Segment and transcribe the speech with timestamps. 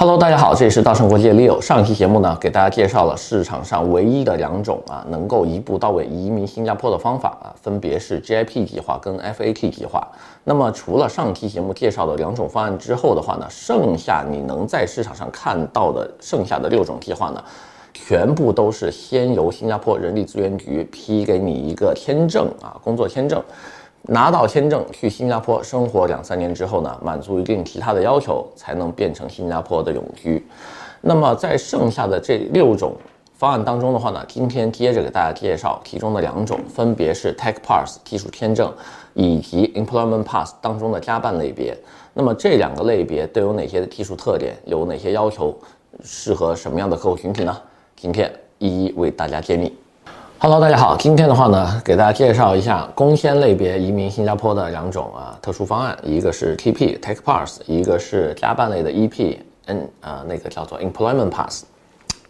[0.00, 1.60] Hello，大家好，这里是稻盛国际的 Leo。
[1.60, 10.08] 上期节目呢，给大家介绍了市场上唯一的两种啊，能够一步到位移民新加坡的方法啊，分别是 GIP 计划跟 FAT 计划。
[10.42, 17.44] 那么除了上期节目介绍的两种方案之后的话呢，剩下你能在市场上看到的剩下的六种计划呢，
[17.92, 23.38] 全部都是先由新加坡人力资源局批给你一个签证啊，工作签证。
[24.02, 30.44] 拿到签证去新加坡生活两三年之后呢，满足一定其他的要求，才能变成新加坡的永居。
[31.00, 32.94] 那么在剩下的这六种
[33.34, 38.72] 方案当中的话呢，今天接着给大家介绍其中的两种，分别是 Tech Pass 技术签证
[39.14, 41.76] 以及 Employment Pass 当中的加办类别。
[42.12, 45.54] 那么这两个类别都有哪些的技术特点，有哪些要求，
[46.02, 47.56] 适合什么样的客户群体呢？
[47.96, 49.74] 今天一一为大家揭秘。
[50.42, 59.36] Hello，大家好，今天的话呢，给大家介绍一下工签类别移民新加坡的两种啊特殊方案，一个是 TP Take Pass，一个是加办类的 EP
[59.66, 61.64] N 啊那个叫做 Employment Pass。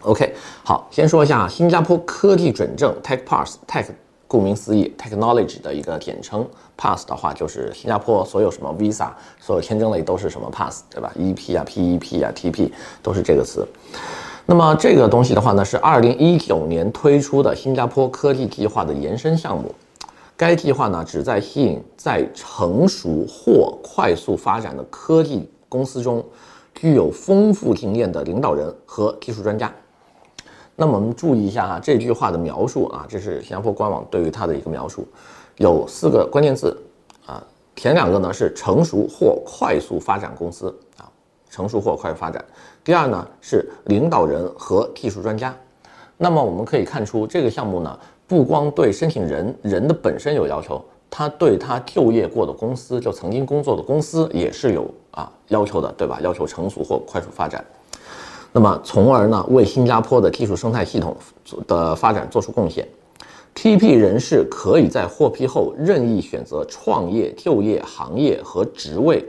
[0.00, 0.34] OK，
[0.64, 3.86] 好，先说一下新加坡科技准证 Take Pass，Tech
[4.26, 6.44] 顾名思义 Technology 的一个简称
[6.76, 12.68] ，Pass 的话就是新加坡所有什么 Visa，所有签证类都是什么 Pass，对吧？EP 啊，PEP 啊，TP
[13.00, 13.64] 都是这个词。
[14.44, 19.72] 那么这个东西的话呢，是二零一九年推出的新加坡科技计划的延伸项目。
[20.36, 26.24] 该计划呢，旨在吸引在成熟或快速发展的科技公司中，
[26.74, 29.72] 具有丰富经验的领导人和技术专家。
[30.74, 35.06] 那么我们注意一下哈，这句话的描述啊，这是新加坡官网对于它的一个描述，
[35.58, 36.76] 有四个关键字
[37.24, 37.40] 啊，
[37.76, 40.74] 前两个呢是成熟或快速发展公司。
[41.52, 42.42] 成熟或快速发展。
[42.82, 45.54] 第二呢是领导人和技术专家。
[46.16, 56.18] 那么我们可以看出，这个项目呢不光对申请人人的本身有要求，他对他就业过的公司，就曾经工作的公司也是有啊要求的，对吧？
[56.22, 57.62] 要求成熟或快速发展。
[58.50, 61.16] 那么从而呢为新加坡的技术生态系统
[61.66, 62.88] 的发展做出贡献。
[63.54, 69.22] TP 人士可以在获批后任意选择创业、就业行业和职位。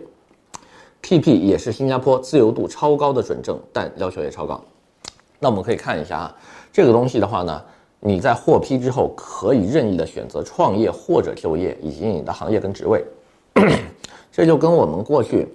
[1.03, 4.59] PP 也是新加坡自由度超高的准证，但要求也超高。
[5.37, 6.35] 那我们可以看一下啊，
[6.71, 7.61] 这个东西的话呢，
[7.99, 13.05] 你在获批之后可以任意的选择创业或者就业，以及你的行业跟职位。
[14.31, 15.47] 这就跟我们过去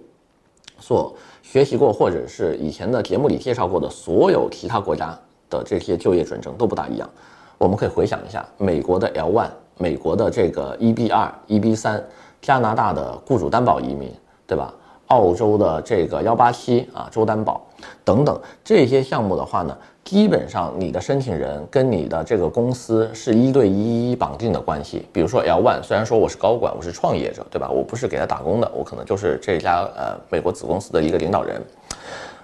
[0.78, 7.08] 所学习过或者是以前的节目里介绍过的所有其他国家的这些就业准证都不大一样。
[7.56, 9.48] 我们可以回想一下，美国的 L1，
[9.78, 12.02] 美国的这个 EB2、EB3，
[12.42, 14.12] 加拿大的雇主担保移民，
[14.46, 14.72] 对吧？
[15.08, 17.60] 澳洲的这个幺八七啊，周担保
[18.04, 25.06] 等等这些项目的话呢，基本上你的申请人跟你的这个公司是一对一绑定的关系。
[25.12, 27.68] 比如说 L one，虽然说我是高管，我是创业者，对吧？
[27.70, 31.60] 我不是给他打工的，我可能就是这家呃美国子公司的一个领导人，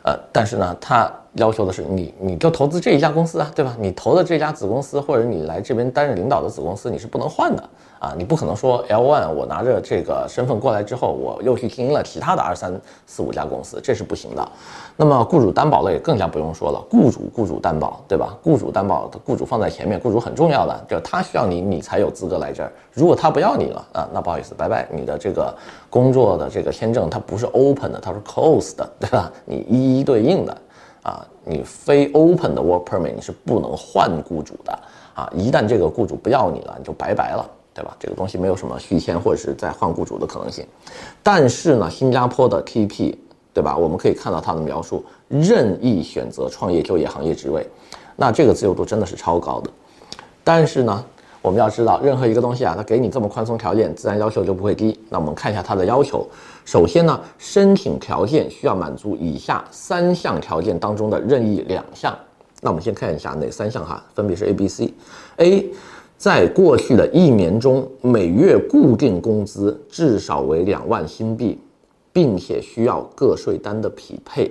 [0.03, 3.77] 呃，但是呢，他要求的是你，你就投资这一家公司啊，对吧？
[3.81, 7.63] 你投的这家子公司，或者你来这边担任领导的子公司，你是不能换的。
[8.01, 14.47] 啊，你不可能说 L one，我拿着这个身份过来之后，我又去经营了其他的二三四五家公司，这是不行的。
[14.95, 18.37] 那么雇主担保类更加不用说了，雇主雇主担保，对吧？
[18.43, 22.71] 雇主担保的雇主放在前面，雇主很重要的，就他需要你，你才有资格来这儿。
[22.93, 25.55] 如果他不要你了啊，那不好意思，拜拜，你的这个
[25.89, 29.33] 工作的这个签证它不是 open 的，它是 closed 的，对吧？
[29.47, 30.55] 你一一对应的
[31.05, 34.77] 啊，你非 open 的 work permit 你是不能换雇主的
[35.15, 37.49] 啊，一旦这个雇主不要你了，你就拜拜了。
[37.77, 37.97] 对吧？
[37.99, 40.65] 这个东西没有什么续签或者是再换雇主的可能性，
[41.25, 43.17] 但是呢，新加坡的 TP，
[43.53, 43.77] 对吧？
[43.77, 47.67] 我们可以看到它的描述，任意选择创业、就业行业职位，
[48.15, 49.69] 那这个自由度真的是超高的。
[50.45, 51.05] 但是呢，
[51.45, 54.99] 我们要知道，任何一个东西啊，它给你这么宽松条件，自然要求就不会低。
[55.11, 56.27] 那我们看一下它的要求，
[56.65, 62.17] 首先呢，申请条件需要满足以下三项条件当中的任意两项。
[62.63, 64.91] 那我们先看一下哪三项哈，分别是 A、B、C。
[65.37, 65.71] A
[66.17, 71.61] 在过去的一年中，每月固定工资至少为两万新币，
[72.11, 74.51] 并且需要个税单的匹配。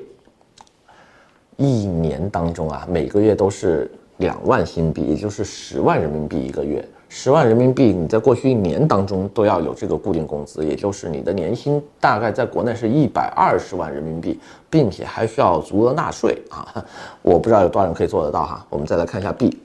[1.58, 6.88] 一年当中啊，每个月都是两万新币，也就是十万人民币一个月。
[7.10, 14.40] 十万人民币，你在过去一年当中都要有这个固定工资，也就是你的年薪大概在国内是一百二十万人民币，
[14.70, 16.84] 并且还需要足额纳税啊！
[17.22, 18.66] 我不知道有多少人可以做得到哈。
[18.70, 19.56] 我们再来看一下 B。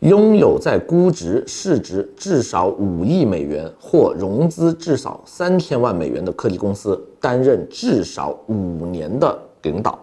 [0.00, 9.98] 拥有在估值市值至少五亿美元或融资至少三千万美元的科技公司担任至少五年的领导，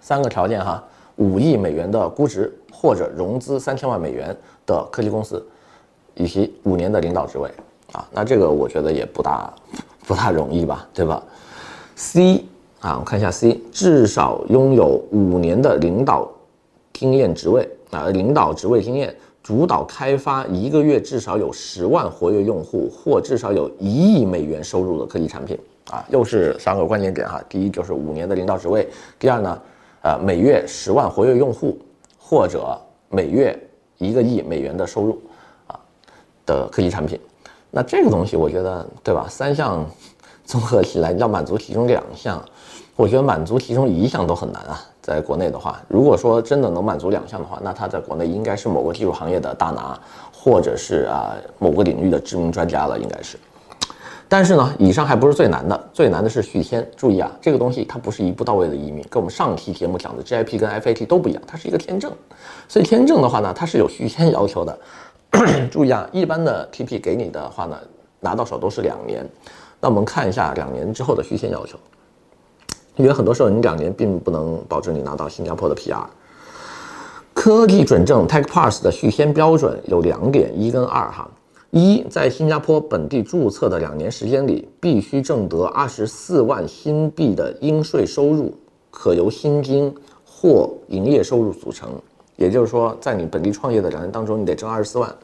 [0.00, 0.84] 三个条件哈，
[1.16, 4.36] 五亿美元的估值或者融资三千万美元
[4.66, 5.44] 的科技公司，
[6.14, 7.50] 以及五年的领导职位
[7.92, 9.52] 啊，那这个我觉得也不大
[10.06, 11.22] 不大容易吧，对吧
[11.94, 12.44] ？C
[12.80, 16.30] 啊，我看一下 C，至少拥有五年的领导
[16.92, 25.58] 经验职位啊，领导职位经验，主导开发一个月至少有十万活跃用户或至少有一亿美元收入的科技产品
[25.90, 27.42] 啊，又是三个关键点哈。
[27.48, 28.86] 第一就是五年的领导职位，
[29.18, 29.58] 第二呢，
[30.06, 31.76] 呃，每月十万活跃用户
[32.16, 33.58] 或者每月
[33.98, 35.20] 一个亿美元的收入
[35.66, 35.74] 啊
[36.46, 37.18] 的科技产品。
[37.72, 39.26] 那这个东西我觉得对吧？
[39.28, 39.84] 三项
[40.44, 42.40] 综合起来要满足其中两项。
[42.94, 49.98] 我觉得满足其中一项都很难啊，在国内的话，如果说真的能满足两项的话，那他在国内应该是某个技术行业的大拿，
[50.32, 53.36] 或者是啊某个领域的知名专家了，应该是。
[54.28, 56.84] 但是呢，以上还不是最难的，最难的是续签。
[56.96, 62.10] 注意啊，这个东西它不是一步到位的移民，跟我们上期节目讲的 GIP 跟 FAT 都不一样，它是一个签证。
[62.66, 64.78] 所以签证的话呢，它是有续签要求的。
[65.70, 67.78] 注意啊，一般的 TP 给你的话呢，
[68.18, 69.24] 拿到手都是两年。
[69.80, 71.78] 那我们看一下两年之后的续签要求。
[72.96, 76.02] 因为很多时候你两年并不能保证你拿到新加坡的 PR。
[77.34, 81.28] 科技准证 TechPass 的续签标准有两点，一跟二哈。
[81.78, 88.50] 一，在新加坡本地注册的两年时间里，必须挣得二十四万新币的应税收入，
[88.90, 89.94] 可由薪金
[90.24, 91.90] 或营业收入组成。
[92.36, 95.14] 也就是说，在你本地创业的两年当中，你得挣二十四万。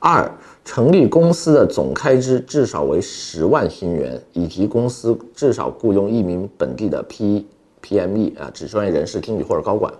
[0.00, 0.28] 二，
[0.64, 7.46] 成立公司的总开支至少为十万新元，以及公司至少雇佣一名本地的 P
[7.82, 9.94] PME 啊，指专业人士、经理或者高管，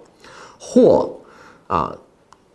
[0.59, 1.09] 或
[1.69, 1.97] 啊，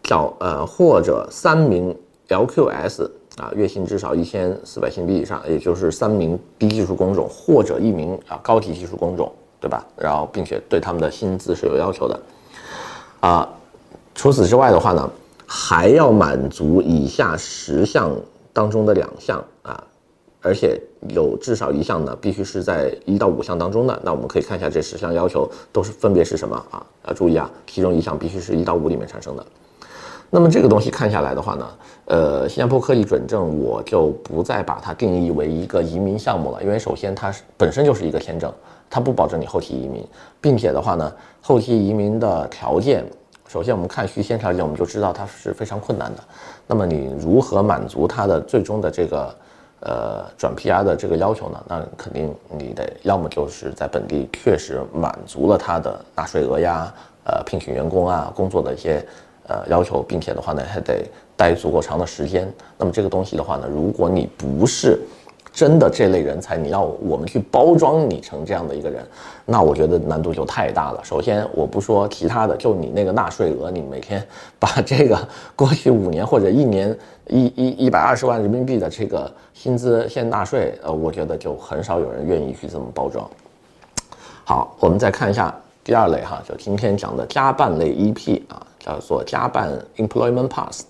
[0.03, 1.95] 找呃或者三名
[2.27, 3.09] LQS
[3.39, 9.83] 啊，月薪至少一千四百新币以上，也就是三名低技术工种或者一名啊高级技术工种，对吧？
[9.97, 12.19] 然后并且对他们的薪资是有要求的
[13.21, 13.49] 啊。
[14.13, 15.09] 除此之外的话呢？
[15.51, 18.15] 还要满足以下十项
[18.53, 19.83] 当中的两项啊，
[20.43, 23.99] 而且有至少一项呢，必须是在一到五项当中的。
[24.03, 26.85] 那我们可以看一下这十项要求都是分别是什么啊？
[27.07, 29.43] 要注意啊，其中一项必须是一到五里面产生的。
[30.29, 31.69] 那么这个东西看下来的话呢，
[32.05, 38.53] 呃，新加坡科技准证我就不再把它定义为一个移民项目了，因为首先它本身就是一个签证，
[38.89, 40.05] 它不保证你后期移民，
[40.39, 41.11] 并且的话呢，
[41.41, 43.03] 后期移民的条件。
[43.47, 46.23] 首先，我们看续签条件，我们就知道它是非常困难的。
[46.67, 49.35] 那么，你如何满足它的最终的这个
[49.79, 51.63] 呃转 PR 的这个要求呢？
[51.67, 56.93] 那肯定你得要么就是在本地确实满足了它的纳税额呀、
[57.23, 59.03] 呃聘请员工啊、工作的一些
[59.49, 61.03] 呃要求，并且的话呢，还得
[61.35, 62.49] 待足够长的时间。
[62.77, 64.97] 那么这个东西的话呢，如果你不是
[65.51, 69.03] 真的这类人才，你要我们去包装你成这样的一个人，
[69.45, 71.01] 那我觉得难度就太大了。
[71.03, 74.23] 首先，我不说其他的，就你那个纳税额，你每天
[74.59, 76.95] 把 这个过去五年或者一年
[77.25, 83.27] 一一一百二十万人民币的这个薪资先纳税，呃，我觉得就很少有人愿意去这么包装。
[84.45, 85.53] 好，我们再看一下
[85.83, 90.85] 第二类哈，就今天讲的加办类 EP 啊，叫做加办 Employment Pass。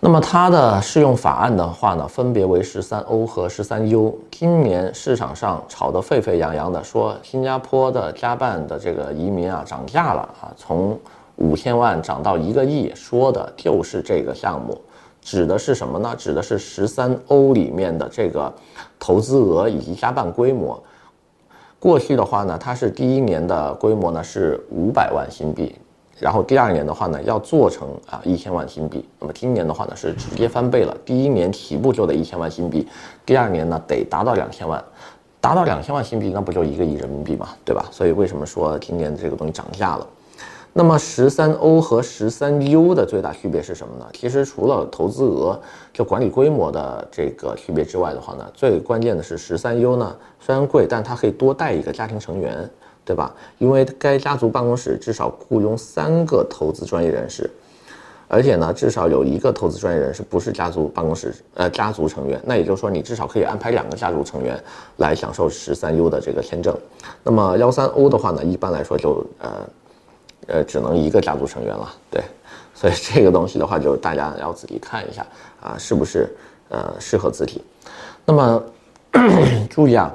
[0.00, 4.18] 那么它的适用法案的话呢，分别为十三 O 和十三 U。
[4.32, 10.98] 今年市场上炒得沸沸扬扬的，说新加坡的加办的这个移民啊涨价了啊，从
[11.36, 14.76] 五千万涨到一个亿，说的就是这个项目，
[15.20, 16.12] 指的是什么呢？
[16.18, 18.52] 指的是十三 O 里面的这个
[18.98, 20.82] 投资额以及加办规模。
[21.78, 25.76] 过去的话呢，它是第一年的规模呢是五百万新币。
[26.22, 29.04] 然后第二年的话呢，要做成啊一千万新币。
[29.18, 30.96] 那么今年的话呢，是直接翻倍了。
[31.04, 32.86] 第一年起步就得一千万新币，
[33.26, 34.80] 第二年呢得达到两千万，
[35.40, 37.86] 达到两千万新币，那不就一个亿人民币嘛，对吧？
[37.90, 40.06] 所以为什么说今年这个东西涨价了？
[40.72, 44.06] 那么十三 O 和十三 U 的最大区别是什么呢？
[44.12, 45.60] 其实除了投资额
[45.92, 52.70] 就管理规模的这个区别之外的话呢，最关键的是十三 U 呢，虽然贵，但它可以多带一个家庭成员。
[53.04, 53.34] 对吧？
[53.58, 57.50] 因为该家族办公室至少雇佣三个投资专业人士，
[58.28, 62.40] 而且呢，至少有一个投资专业人士不是家族办公室呃家族成员。
[62.46, 64.56] 那也就是说，你至少可以安排两个家族成员
[64.98, 66.78] 来享受十三 U 的这个签证。
[67.24, 69.50] 那么幺三 O 的话呢，一般来说就呃
[70.46, 71.92] 呃只能一个家族成员了。
[72.08, 72.22] 对，
[72.72, 75.26] 所以这个东西的话，就是大家要自己看一下
[75.60, 76.32] 啊，是不是
[76.68, 77.60] 呃适合自己。
[78.24, 78.64] 那么
[79.68, 80.14] 注意啊。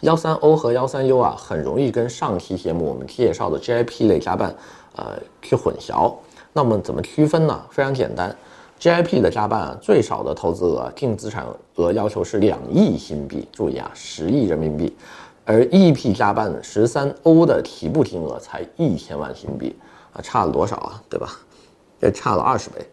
[0.00, 4.54] 幺三 O 和幺三 U 啊，很容易跟上期节目我们介绍的 GIP 类加办，
[4.96, 6.12] 呃，去混淆。
[6.52, 7.64] 那么怎么区分呢？
[7.70, 8.36] 非常简单
[8.78, 11.46] ，GIP 的加办啊，最少的投资额净资产
[11.76, 14.94] 额要求是两亿新币，注意啊，十亿人民币。
[15.46, 19.76] 而 EP 加办十三 O 的起步金额才一千万新币
[20.12, 21.02] 啊，差了多少啊？
[21.08, 21.30] 对吧？
[22.00, 22.86] 这差了二十倍。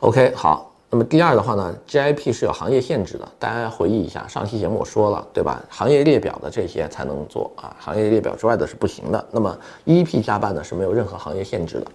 [0.00, 0.73] OK，好。
[0.94, 5.60] 那么第二的话呢，GIP 是有行业限制的，大家回忆一下，上期节目我说了，对吧？
[5.68, 9.26] 行业列表的这些才能做啊，行业列表之外的是不行的。
[9.32, 11.86] 那么 EP 加办呢是没有任何行业限制的。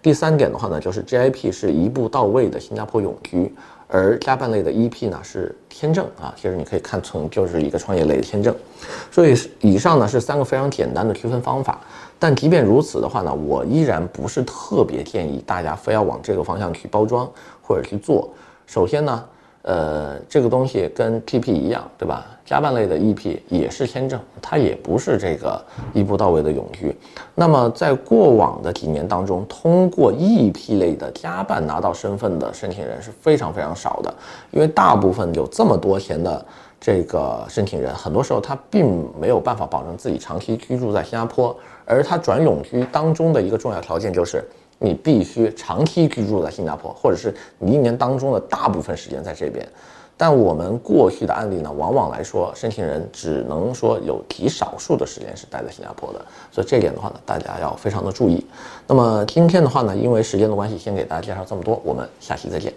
[0.00, 3.54] 第三点的话呢，就是 GIP 是一步到位的新加坡永居，
[3.86, 8.56] 而加办类的 EP 呢是签证啊，其实你可以看成就是一个创业类的签证。
[9.10, 11.78] 所以以上呢是三个非常简单的区分方法。
[12.20, 17.30] 但即便如此的话呢，我依然不是特别建议大家非要往这个方向去包装
[17.68, 18.30] 或者去做。
[18.66, 19.24] 首先呢，
[19.62, 22.24] 呃，这个东西跟 TP 一样，对吧？
[22.46, 26.96] 加办类的 EP 也是签证，它也不是这个一步到位的永居。
[27.34, 34.14] 那么在过往的几年当中，通过 EP 类的加办拿到身份的申请人是非常非常少的，
[34.50, 36.42] 因为大部分有这么多钱的。
[36.80, 44.44] 这个申请人很多时候他并没有办法保证自己长期居住在新加坡，而他转永居当中的一个重要条件就是
[44.78, 49.66] 你必须长期居住在新加坡，或者是你一年当中的大部分时间在这边。
[50.16, 58.44] 但我们过去的案例呢，往往来说申请人只能说有极少数的时间是待在新加坡的，所以这点的话呢，大家要非常的注意。
[58.86, 62.72] 那么今天的话呢，因为时间的关系，先给大家介绍这么多，我们下期再见。